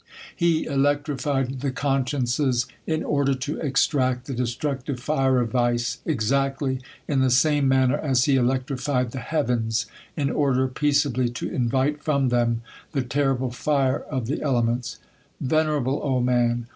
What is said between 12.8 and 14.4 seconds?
the terrible fire of